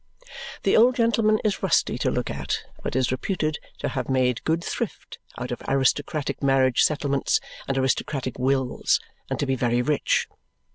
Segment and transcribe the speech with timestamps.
[0.63, 4.63] The old gentleman is rusty to look at, but is reputed to have made good
[4.63, 10.27] thrift out of aristocratic marriage settlements and aristocratic wills, and to be very rich.